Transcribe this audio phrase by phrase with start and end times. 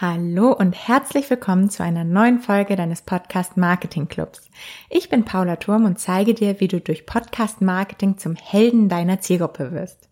[0.00, 4.48] Hallo und herzlich willkommen zu einer neuen Folge deines Podcast Marketing Clubs.
[4.88, 9.20] Ich bin Paula Turm und zeige dir, wie du durch Podcast Marketing zum Helden deiner
[9.20, 10.07] Zielgruppe wirst.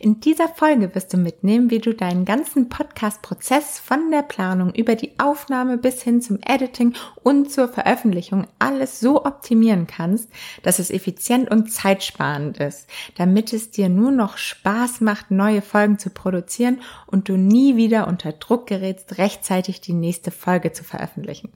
[0.00, 4.96] In dieser Folge wirst du mitnehmen, wie du deinen ganzen Podcast-Prozess von der Planung über
[4.96, 10.28] die Aufnahme bis hin zum Editing und zur Veröffentlichung alles so optimieren kannst,
[10.62, 15.98] dass es effizient und zeitsparend ist, damit es dir nur noch Spaß macht, neue Folgen
[15.98, 21.52] zu produzieren und du nie wieder unter Druck gerätst, rechtzeitig die nächste Folge zu veröffentlichen.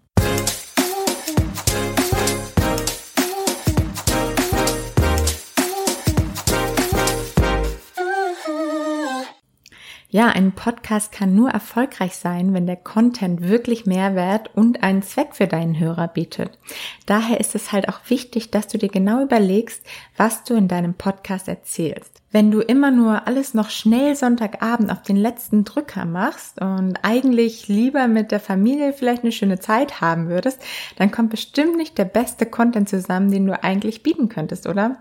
[10.16, 15.34] Ja, ein Podcast kann nur erfolgreich sein, wenn der Content wirklich Mehrwert und einen Zweck
[15.34, 16.59] für deinen Hörer bietet.
[17.05, 19.84] Daher ist es halt auch wichtig, dass du dir genau überlegst,
[20.16, 22.23] was du in deinem Podcast erzählst.
[22.30, 27.69] Wenn du immer nur alles noch schnell Sonntagabend auf den letzten Drücker machst und eigentlich
[27.69, 30.62] lieber mit der Familie vielleicht eine schöne Zeit haben würdest,
[30.96, 34.96] dann kommt bestimmt nicht der beste Content zusammen, den du eigentlich bieten könntest, oder?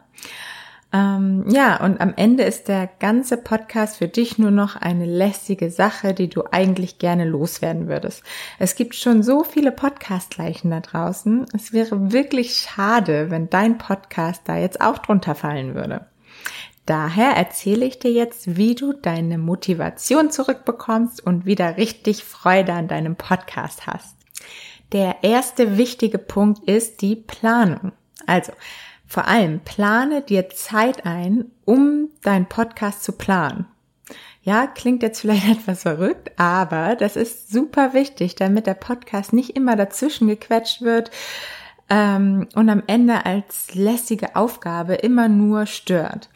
[0.96, 5.70] Ähm, ja, und am Ende ist der ganze Podcast für dich nur noch eine lästige
[5.70, 8.24] Sache, die du eigentlich gerne loswerden würdest.
[8.60, 11.48] Es gibt schon so viele Podcast-Leichen da draußen.
[11.54, 16.06] Es wäre wirklich schade, wenn dein Podcast da jetzt auch drunter fallen würde.
[16.86, 22.88] Daher erzähle ich dir jetzt, wie du deine Motivation zurückbekommst und wieder richtig Freude an
[22.88, 24.16] deinem Podcast hast.
[24.94, 27.92] Der erste wichtige Punkt ist die Planung.
[28.28, 28.54] Also,
[29.08, 33.66] vor allem plane dir Zeit ein, um deinen Podcast zu planen.
[34.42, 39.56] Ja, klingt jetzt vielleicht etwas verrückt, aber das ist super wichtig, damit der Podcast nicht
[39.56, 41.12] immer dazwischen gequetscht wird
[41.90, 46.30] ähm, und am Ende als lässige Aufgabe immer nur stört.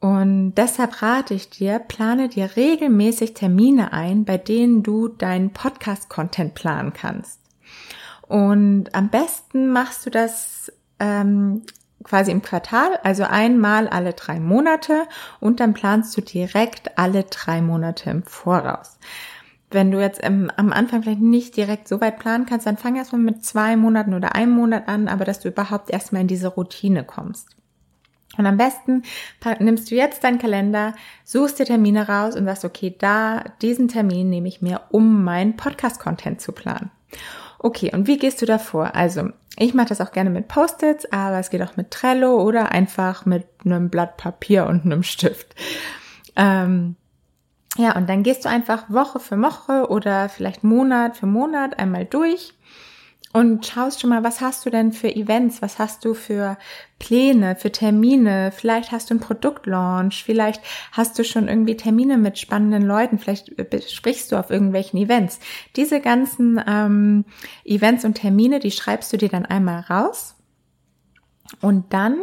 [0.00, 6.54] Und deshalb rate ich dir, plane dir regelmäßig Termine ein, bei denen du deinen Podcast-Content
[6.54, 7.38] planen kannst.
[8.26, 11.62] Und am besten machst du das ähm,
[12.04, 15.06] quasi im Quartal, also einmal alle drei Monate
[15.38, 18.98] und dann planst du direkt alle drei Monate im Voraus.
[19.70, 22.96] Wenn du jetzt im, am Anfang vielleicht nicht direkt so weit planen kannst, dann fang
[22.96, 26.48] erstmal mit zwei Monaten oder einem Monat an, aber dass du überhaupt erstmal in diese
[26.48, 27.48] Routine kommst.
[28.36, 29.02] Und am besten
[29.58, 30.94] nimmst du jetzt deinen Kalender,
[31.24, 35.56] suchst dir Termine raus und sagst, okay, da, diesen Termin nehme ich mir, um meinen
[35.56, 36.90] Podcast-Content zu planen.
[37.58, 38.94] Okay, und wie gehst du da vor?
[38.94, 42.70] Also, ich mache das auch gerne mit Post-its, aber es geht auch mit Trello oder
[42.70, 45.54] einfach mit einem Blatt Papier und einem Stift.
[46.36, 46.96] Ähm,
[47.76, 52.04] ja, und dann gehst du einfach Woche für Woche oder vielleicht Monat für Monat einmal
[52.04, 52.54] durch
[53.32, 56.58] und schaust schon mal, was hast du denn für Events, was hast du für
[56.98, 60.60] Pläne, für Termine, vielleicht hast du einen Produktlaunch, vielleicht
[60.90, 63.52] hast du schon irgendwie Termine mit spannenden Leuten, vielleicht
[63.88, 65.38] sprichst du auf irgendwelchen Events.
[65.76, 67.24] Diese ganzen ähm,
[67.64, 70.34] Events und Termine, die schreibst du dir dann einmal raus.
[71.60, 72.18] Und dann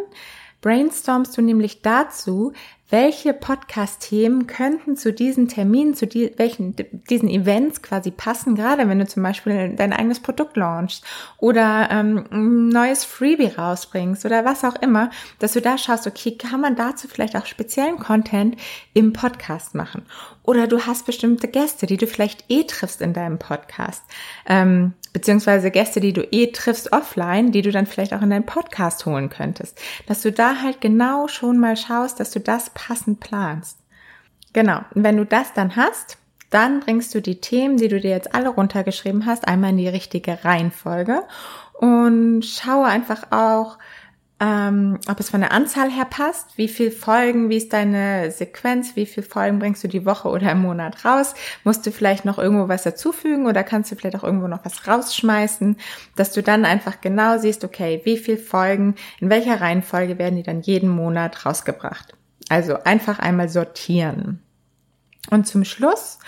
[0.59, 2.51] brainstormst du nämlich dazu,
[2.89, 6.73] welche Podcast-Themen könnten zu diesen Terminen, zu die, welchen,
[7.09, 11.03] diesen Events quasi passen, gerade wenn du zum Beispiel dein eigenes Produkt launchst
[11.37, 15.09] oder ähm, ein neues Freebie rausbringst oder was auch immer,
[15.39, 18.55] dass du da schaust, okay, kann man dazu vielleicht auch speziellen Content
[18.93, 20.03] im Podcast machen?
[20.43, 24.01] Oder du hast bestimmte Gäste, die du vielleicht eh triffst in deinem Podcast.
[24.45, 28.45] Ähm, beziehungsweise Gäste, die du eh triffst offline, die du dann vielleicht auch in deinen
[28.45, 29.77] Podcast holen könntest.
[30.05, 33.79] Dass du da halt genau schon mal schaust, dass du das passend planst.
[34.53, 34.81] Genau.
[34.93, 36.17] Wenn du das dann hast,
[36.49, 39.89] dann bringst du die Themen, die du dir jetzt alle runtergeschrieben hast, einmal in die
[39.89, 41.23] richtige Reihenfolge
[41.73, 43.77] und schaue einfach auch,
[44.39, 48.95] ähm, ob es von der Anzahl her passt, wie viel Folgen, wie ist deine Sequenz,
[48.95, 51.33] wie viel Folgen bringst du die Woche oder im Monat raus,
[51.63, 54.87] musst du vielleicht noch irgendwo was dazufügen oder kannst du vielleicht auch irgendwo noch was
[54.87, 55.77] rausschmeißen,
[56.15, 60.43] dass du dann einfach genau siehst, okay, wie viel Folgen, in welcher Reihenfolge werden die
[60.43, 62.13] dann jeden Monat rausgebracht.
[62.49, 64.41] Also einfach einmal sortieren.
[65.29, 66.19] Und zum Schluss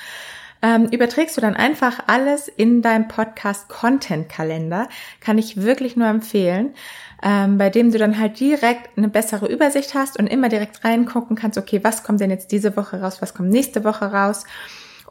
[0.62, 4.90] ähm, überträgst du dann einfach alles in deinem Podcast Content Kalender.
[5.22, 6.74] Kann ich wirklich nur empfehlen
[7.22, 11.36] ähm, bei dem du dann halt direkt eine bessere Übersicht hast und immer direkt reingucken
[11.36, 14.46] kannst, okay, was kommt denn jetzt diese Woche raus, was kommt nächste Woche raus.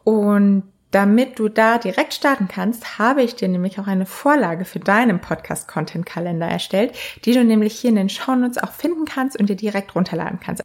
[0.04, 4.81] Und damit du da direkt starten kannst, habe ich dir nämlich auch eine Vorlage für
[4.81, 6.94] deinen Podcast-Content-Kalender erstellt,
[7.25, 10.64] die du nämlich hier in den Shownotes auch finden kannst und dir direkt runterladen kannst.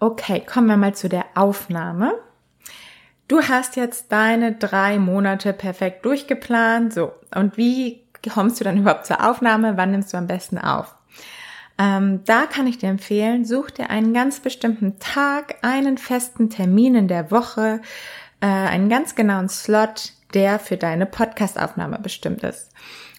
[0.00, 2.14] Okay, kommen wir mal zu der Aufnahme.
[3.28, 6.92] Du hast jetzt deine drei Monate perfekt durchgeplant.
[6.92, 9.76] So, und wie kommst du dann überhaupt zur Aufnahme?
[9.76, 10.94] Wann nimmst du am besten auf?
[11.78, 16.94] Ähm, da kann ich dir empfehlen, such dir einen ganz bestimmten Tag, einen festen Termin
[16.94, 17.80] in der Woche,
[18.42, 22.70] äh, einen ganz genauen Slot, der für deine Podcastaufnahme bestimmt ist.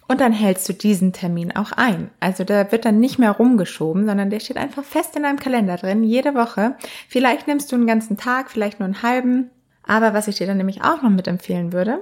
[0.06, 2.10] Und dann hältst du diesen Termin auch ein.
[2.20, 5.76] Also da wird dann nicht mehr rumgeschoben, sondern der steht einfach fest in deinem Kalender
[5.76, 6.76] drin, jede Woche.
[7.08, 9.50] Vielleicht nimmst du einen ganzen Tag, vielleicht nur einen halben.
[9.82, 12.00] Aber was ich dir dann nämlich auch noch mitempfehlen würde,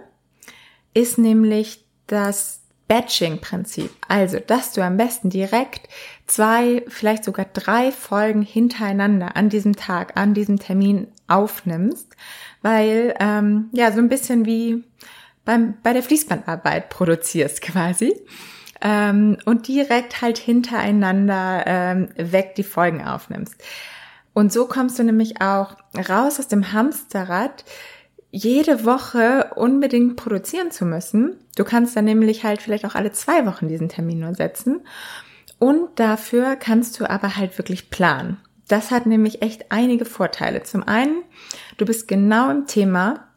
[0.95, 2.62] ist nämlich das
[2.93, 3.91] Batching-Prinzip.
[4.07, 5.89] Also, dass du am besten direkt
[6.27, 12.15] zwei, vielleicht sogar drei Folgen hintereinander an diesem Tag, an diesem Termin aufnimmst,
[12.61, 14.85] weil ähm, ja so ein bisschen wie
[15.47, 18.15] beim, bei der Fließbandarbeit produzierst quasi
[18.83, 23.55] ähm, und direkt halt hintereinander ähm, weg die Folgen aufnimmst.
[24.35, 27.65] Und so kommst du nämlich auch raus aus dem Hamsterrad,
[28.33, 31.37] jede Woche unbedingt produzieren zu müssen.
[31.55, 34.81] Du kannst dann nämlich halt vielleicht auch alle zwei Wochen diesen Termin nur setzen.
[35.59, 38.39] Und dafür kannst du aber halt wirklich planen.
[38.69, 40.63] Das hat nämlich echt einige Vorteile.
[40.63, 41.23] Zum einen,
[41.77, 43.29] du bist genau im Thema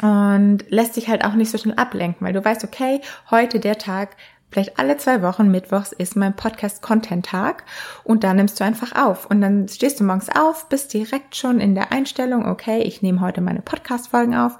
[0.00, 3.00] und lässt dich halt auch nicht so schnell ablenken, weil du weißt, okay,
[3.30, 4.16] heute der Tag,
[4.50, 7.64] vielleicht alle zwei Wochen Mittwochs ist mein Podcast Content Tag
[8.04, 11.60] und da nimmst du einfach auf und dann stehst du morgens auf, bist direkt schon
[11.60, 14.58] in der Einstellung, okay, ich nehme heute meine Podcast Folgen auf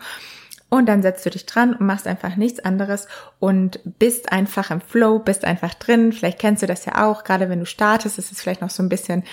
[0.71, 3.09] und dann setzt du dich dran und machst einfach nichts anderes
[3.39, 6.13] und bist einfach im Flow, bist einfach drin.
[6.13, 8.83] Vielleicht kennst du das ja auch, gerade wenn du startest, ist es vielleicht noch so
[8.83, 9.25] ein bisschen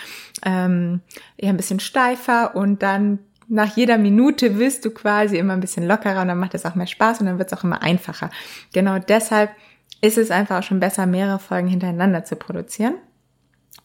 [0.45, 1.01] ähm,
[1.37, 5.85] eher ein bisschen steifer und dann nach jeder Minute wirst du quasi immer ein bisschen
[5.85, 8.31] lockerer und dann macht es auch mehr Spaß und dann wird es auch immer einfacher.
[8.73, 9.51] Genau deshalb
[10.01, 12.95] ist es einfach auch schon besser, mehrere Folgen hintereinander zu produzieren.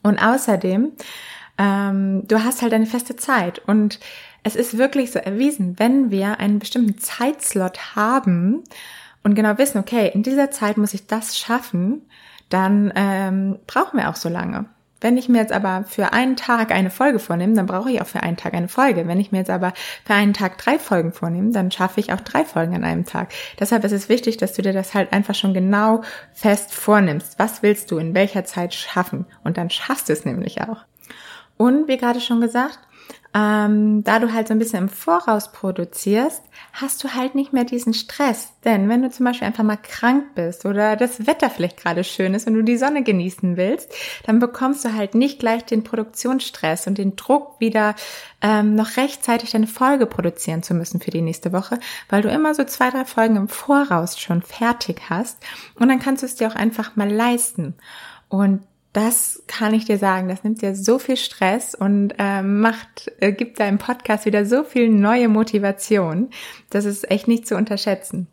[0.03, 0.91] Und außerdem,
[1.57, 3.99] ähm, du hast halt eine feste Zeit und
[4.43, 8.63] es ist wirklich so erwiesen, wenn wir einen bestimmten Zeitslot haben
[9.23, 12.01] und genau wissen, okay, in dieser Zeit muss ich das schaffen,
[12.49, 14.65] dann ähm, brauchen wir auch so lange.
[15.01, 18.07] Wenn ich mir jetzt aber für einen Tag eine Folge vornehme, dann brauche ich auch
[18.07, 19.07] für einen Tag eine Folge.
[19.07, 19.73] Wenn ich mir jetzt aber
[20.05, 23.33] für einen Tag drei Folgen vornehme, dann schaffe ich auch drei Folgen an einem Tag.
[23.59, 26.03] Deshalb ist es wichtig, dass du dir das halt einfach schon genau
[26.33, 27.39] fest vornimmst.
[27.39, 29.25] Was willst du in welcher Zeit schaffen?
[29.43, 30.85] Und dann schaffst du es nämlich auch.
[31.57, 32.79] Und wie gerade schon gesagt,
[33.33, 36.43] ähm, da du halt so ein bisschen im Voraus produzierst,
[36.73, 38.51] hast du halt nicht mehr diesen Stress.
[38.65, 42.33] Denn wenn du zum Beispiel einfach mal krank bist oder das Wetter vielleicht gerade schön
[42.33, 43.93] ist und du die Sonne genießen willst,
[44.25, 47.95] dann bekommst du halt nicht gleich den Produktionsstress und den Druck, wieder
[48.41, 51.79] ähm, noch rechtzeitig deine Folge produzieren zu müssen für die nächste Woche,
[52.09, 55.37] weil du immer so zwei, drei Folgen im Voraus schon fertig hast
[55.75, 57.75] und dann kannst du es dir auch einfach mal leisten.
[58.27, 58.63] Und
[58.93, 63.31] das kann ich dir sagen, das nimmt dir so viel Stress und äh, macht, äh,
[63.31, 66.29] gibt deinem Podcast wieder so viel neue Motivation.
[66.69, 68.27] Das ist echt nicht zu unterschätzen.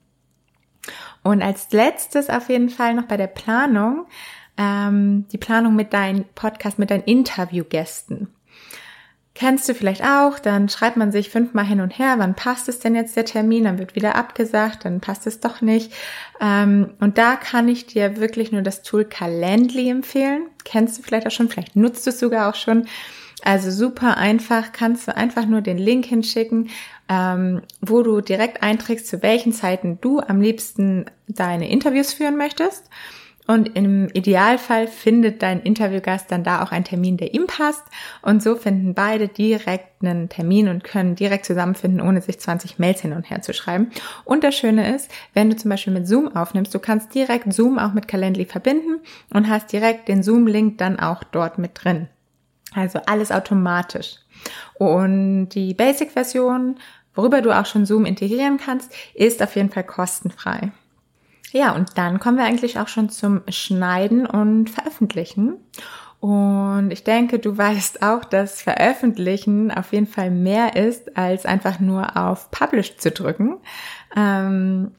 [1.22, 4.06] Und als letztes auf jeden Fall noch bei der Planung,
[4.56, 8.28] ähm, die Planung mit deinem Podcast, mit deinen Interviewgästen.
[9.38, 12.80] Kennst du vielleicht auch, dann schreibt man sich fünfmal hin und her, wann passt es
[12.80, 15.92] denn jetzt der Termin, dann wird wieder abgesagt, dann passt es doch nicht.
[16.40, 20.48] Ähm, und da kann ich dir wirklich nur das Tool Calendly empfehlen.
[20.64, 22.88] Kennst du vielleicht auch schon, vielleicht nutzt du es sogar auch schon.
[23.44, 26.70] Also super einfach, kannst du einfach nur den Link hinschicken,
[27.08, 32.90] ähm, wo du direkt einträgst, zu welchen Zeiten du am liebsten deine Interviews führen möchtest.
[33.48, 37.82] Und im Idealfall findet dein Interviewgast dann da auch einen Termin, der ihm passt.
[38.20, 43.00] Und so finden beide direkt einen Termin und können direkt zusammenfinden, ohne sich 20 Mails
[43.00, 43.90] hin und her zu schreiben.
[44.26, 47.78] Und das Schöne ist, wenn du zum Beispiel mit Zoom aufnimmst, du kannst direkt Zoom
[47.78, 49.00] auch mit Calendly verbinden
[49.32, 52.08] und hast direkt den Zoom-Link dann auch dort mit drin.
[52.74, 54.16] Also alles automatisch.
[54.74, 56.76] Und die Basic-Version,
[57.14, 60.70] worüber du auch schon Zoom integrieren kannst, ist auf jeden Fall kostenfrei.
[61.52, 65.56] Ja, und dann kommen wir eigentlich auch schon zum Schneiden und Veröffentlichen.
[66.20, 71.78] Und ich denke, du weißt auch, dass Veröffentlichen auf jeden Fall mehr ist, als einfach
[71.78, 73.58] nur auf Publish zu drücken.
[74.16, 74.92] Ähm,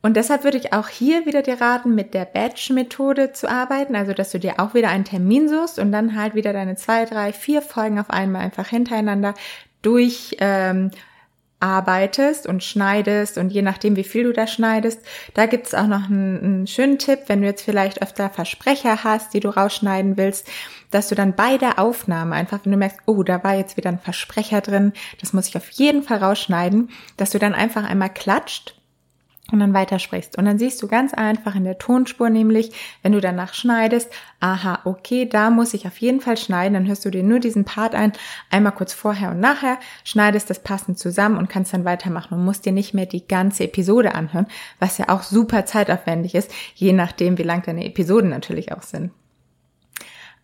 [0.00, 4.14] und deshalb würde ich auch hier wieder dir raten, mit der Batch-Methode zu arbeiten, also
[4.14, 7.32] dass du dir auch wieder einen Termin suchst und dann halt wieder deine zwei, drei,
[7.32, 9.34] vier Folgen auf einmal einfach hintereinander
[9.82, 10.92] durch ähm,
[11.60, 15.00] arbeitest und schneidest und je nachdem, wie viel du da schneidest,
[15.34, 19.02] da gibt es auch noch einen, einen, schönen Tipp, wenn du jetzt vielleicht öfter Versprecher
[19.02, 20.48] hast, die du rausschneiden willst,
[20.90, 23.90] dass du dann bei der Aufnahme einfach, wenn du merkst, oh, da war jetzt wieder
[23.90, 28.10] ein Versprecher drin, das muss ich auf jeden Fall rausschneiden, dass du dann einfach einmal
[28.10, 28.77] klatscht
[29.50, 30.36] und dann weitersprichst.
[30.36, 34.80] Und dann siehst du ganz einfach in der Tonspur nämlich, wenn du danach schneidest, aha,
[34.84, 37.94] okay, da muss ich auf jeden Fall schneiden, dann hörst du dir nur diesen Part
[37.94, 38.12] ein,
[38.50, 42.66] einmal kurz vorher und nachher, schneidest das passend zusammen und kannst dann weitermachen und musst
[42.66, 44.46] dir nicht mehr die ganze Episode anhören,
[44.80, 49.12] was ja auch super zeitaufwendig ist, je nachdem, wie lang deine Episoden natürlich auch sind.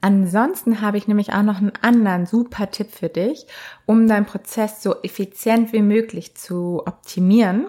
[0.01, 3.47] Ansonsten habe ich nämlich auch noch einen anderen super Tipp für dich,
[3.87, 7.69] um deinen Prozess so effizient wie möglich zu optimieren.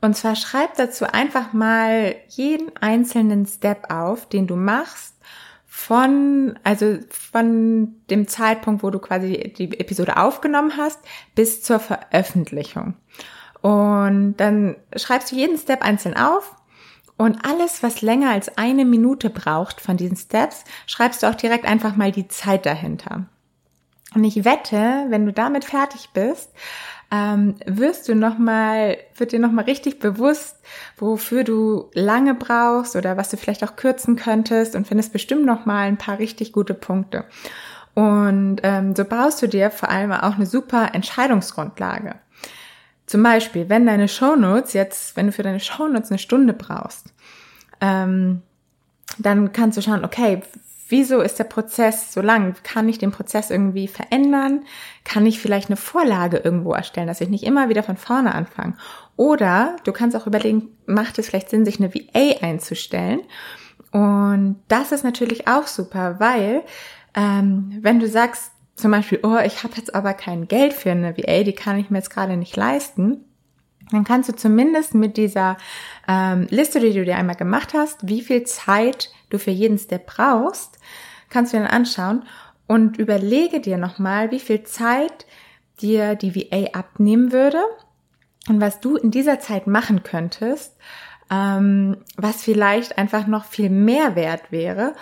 [0.00, 5.14] Und zwar schreib dazu einfach mal jeden einzelnen Step auf, den du machst,
[5.66, 10.98] von, also von dem Zeitpunkt, wo du quasi die Episode aufgenommen hast,
[11.34, 12.94] bis zur Veröffentlichung.
[13.62, 16.56] Und dann schreibst du jeden Step einzeln auf
[17.16, 21.66] und alles, was länger als eine Minute braucht von diesen Steps, schreibst du auch direkt
[21.66, 23.26] einfach mal die Zeit dahinter.
[24.14, 26.50] Und ich wette, wenn du damit fertig bist,
[27.10, 30.56] ähm, wirst du noch mal, wird dir noch mal richtig bewusst,
[30.96, 35.66] wofür du lange brauchst oder was du vielleicht auch kürzen könntest und findest bestimmt noch
[35.66, 37.24] mal ein paar richtig gute Punkte.
[37.94, 42.14] Und ähm, so baust du dir vor allem auch eine super Entscheidungsgrundlage.
[43.06, 47.12] Zum Beispiel, wenn deine Shownotes jetzt, wenn du für deine Shownotes eine Stunde brauchst,
[47.80, 48.42] ähm,
[49.18, 50.42] dann kannst du schauen, okay,
[50.90, 52.54] wieso ist der Prozess so lang?
[52.62, 54.64] Kann ich den Prozess irgendwie verändern?
[55.04, 58.74] Kann ich vielleicht eine Vorlage irgendwo erstellen, dass ich nicht immer wieder von vorne anfange?
[59.16, 63.20] Oder du kannst auch überlegen, macht es vielleicht Sinn, sich eine VA einzustellen?
[63.92, 66.62] Und das ist natürlich auch super, weil
[67.14, 71.16] ähm, wenn du sagst, zum Beispiel, oh, ich habe jetzt aber kein Geld für eine
[71.16, 73.24] VA, die kann ich mir jetzt gerade nicht leisten,
[73.92, 75.56] dann kannst du zumindest mit dieser
[76.08, 80.06] ähm, Liste, die du dir einmal gemacht hast, wie viel Zeit du für jeden Step
[80.06, 80.78] brauchst,
[81.28, 82.24] kannst du dir dann anschauen
[82.66, 85.26] und überlege dir nochmal, wie viel Zeit
[85.80, 87.62] dir die VA abnehmen würde
[88.48, 90.76] und was du in dieser Zeit machen könntest,
[91.30, 94.94] ähm, was vielleicht einfach noch viel mehr wert wäre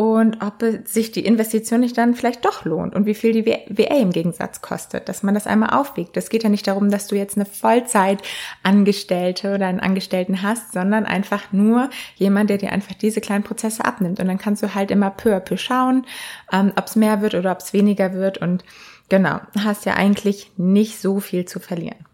[0.00, 3.98] und ob sich die Investition nicht dann vielleicht doch lohnt und wie viel die WA
[3.98, 6.16] im Gegensatz kostet, dass man das einmal aufwiegt.
[6.16, 11.04] Es geht ja nicht darum, dass du jetzt eine Vollzeitangestellte oder einen Angestellten hast, sondern
[11.04, 14.20] einfach nur jemand, der dir einfach diese kleinen Prozesse abnimmt.
[14.20, 16.06] Und dann kannst du halt immer peu à peu schauen,
[16.50, 18.38] ähm, ob es mehr wird oder ob es weniger wird.
[18.38, 18.64] Und
[19.10, 22.06] genau, hast ja eigentlich nicht so viel zu verlieren.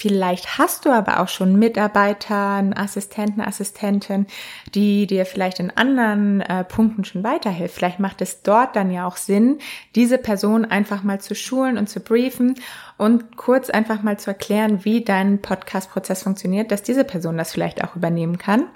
[0.00, 4.26] Vielleicht hast du aber auch schon Mitarbeiter, Assistenten, Assistenten,
[4.74, 7.74] die dir vielleicht in anderen äh, Punkten schon weiterhilft.
[7.74, 9.58] Vielleicht macht es dort dann ja auch Sinn,
[9.96, 12.54] diese Person einfach mal zu schulen und zu briefen
[12.96, 17.84] und kurz einfach mal zu erklären, wie dein Podcast-Prozess funktioniert, dass diese Person das vielleicht
[17.84, 18.68] auch übernehmen kann.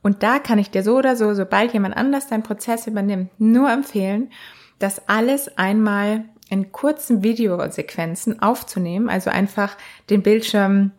[0.00, 3.68] Und da kann ich dir so oder so, sobald jemand anders deinen Prozess übernimmt, nur
[3.68, 4.30] empfehlen,
[4.78, 9.74] das alles einmal in kurzen Videosequenzen aufzunehmen, also einfach
[10.10, 10.90] den Bildschirm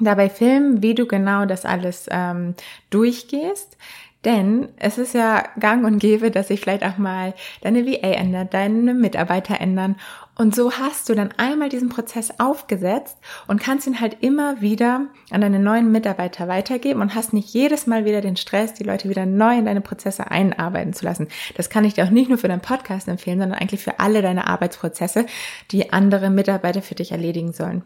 [0.00, 2.54] dabei filmen, wie du genau das alles ähm,
[2.90, 3.76] durchgehst.
[4.24, 8.54] Denn es ist ja gang und gäbe, dass sich vielleicht auch mal deine VA ändert,
[8.54, 9.96] deine Mitarbeiter ändern.
[10.36, 15.06] Und so hast du dann einmal diesen Prozess aufgesetzt und kannst ihn halt immer wieder
[15.30, 19.08] an deine neuen Mitarbeiter weitergeben und hast nicht jedes Mal wieder den Stress, die Leute
[19.08, 21.28] wieder neu in deine Prozesse einarbeiten zu lassen.
[21.56, 24.22] Das kann ich dir auch nicht nur für deinen Podcast empfehlen, sondern eigentlich für alle
[24.22, 25.26] deine Arbeitsprozesse,
[25.70, 27.84] die andere Mitarbeiter für dich erledigen sollen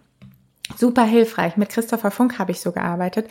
[0.77, 1.57] super hilfreich.
[1.57, 3.29] Mit Christopher Funk habe ich so gearbeitet.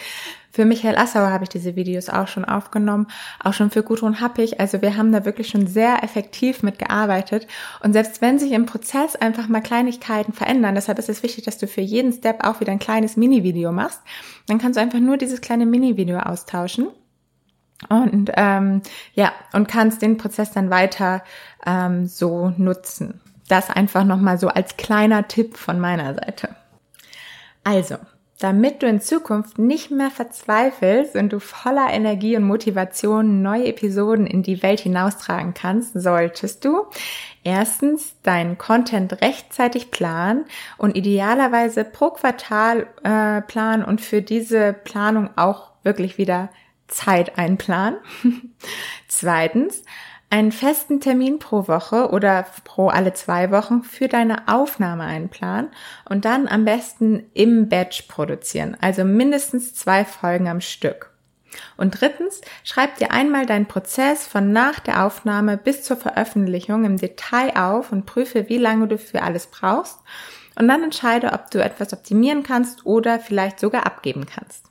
[0.51, 3.07] Für Michael Assauer habe ich diese Videos auch schon aufgenommen,
[3.43, 4.59] auch schon für Gudrun Happig.
[4.59, 7.47] Also wir haben da wirklich schon sehr effektiv mitgearbeitet.
[7.83, 11.57] Und selbst wenn sich im Prozess einfach mal Kleinigkeiten verändern, deshalb ist es wichtig, dass
[11.57, 14.01] du für jeden Step auch wieder ein kleines Mini-Video machst,
[14.47, 16.87] dann kannst du einfach nur dieses kleine Mini-Video austauschen.
[17.89, 18.81] Und ähm,
[19.13, 21.23] ja, und kannst den Prozess dann weiter
[21.65, 23.21] ähm, so nutzen.
[23.47, 26.55] Das einfach nochmal so als kleiner Tipp von meiner Seite.
[27.67, 27.97] Also,
[28.39, 34.25] damit du in Zukunft nicht mehr verzweifelst und du voller Energie und Motivation neue Episoden
[34.25, 36.85] in die Welt hinaustragen kannst, solltest du
[37.43, 40.45] erstens deinen Content rechtzeitig planen
[40.77, 46.47] und idealerweise pro Quartal äh, planen und für diese Planung auch wirklich wieder
[46.87, 47.97] Zeit einplanen.
[49.09, 49.83] Zweitens,
[50.29, 55.71] einen festen Termin pro Woche oder pro alle zwei Wochen für deine Aufnahme einplanen
[56.09, 61.11] und dann am besten im Batch produzieren, also mindestens zwei Folgen am Stück.
[61.77, 66.97] Und drittens, schreib dir einmal deinen Prozess von nach der Aufnahme bis zur Veröffentlichung im
[66.97, 69.99] Detail auf und prüfe, wie lange du für alles brauchst.
[70.59, 74.66] Und dann entscheide, ob du etwas optimieren kannst oder vielleicht sogar abgeben kannst.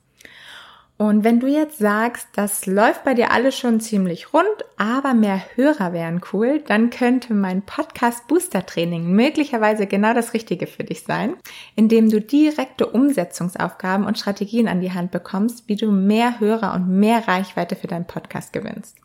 [0.98, 4.46] Und wenn du jetzt sagst, das läuft bei dir alles schon ziemlich rund,
[4.78, 10.66] aber mehr Hörer wären cool, dann könnte mein Podcast Booster Training möglicherweise genau das Richtige
[10.66, 11.36] für dich sein,
[11.74, 16.88] indem du direkte Umsetzungsaufgaben und Strategien an die Hand bekommst, wie du mehr Hörer und
[16.88, 18.96] mehr Reichweite für deinen Podcast gewinnst.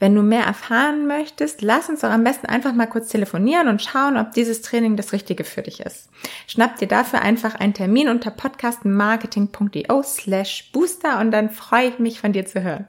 [0.00, 3.82] Wenn du mehr erfahren möchtest, lass uns doch am besten einfach mal kurz telefonieren und
[3.82, 6.08] schauen, ob dieses Training das Richtige für dich ist.
[6.46, 12.20] Schnapp dir dafür einfach einen Termin unter podcastmarketing.io slash booster und dann freue ich mich
[12.20, 12.86] von dir zu hören.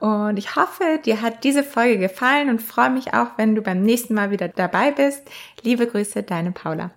[0.00, 3.82] Und ich hoffe, dir hat diese Folge gefallen und freue mich auch, wenn du beim
[3.82, 5.22] nächsten Mal wieder dabei bist.
[5.62, 6.90] Liebe Grüße, deine Paula.